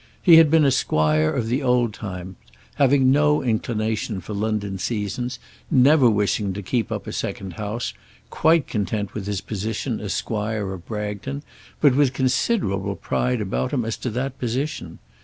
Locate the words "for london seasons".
4.19-5.37